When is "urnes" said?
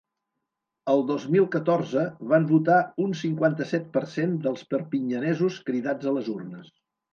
6.41-6.77